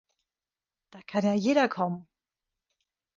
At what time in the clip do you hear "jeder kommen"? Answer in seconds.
1.35-2.07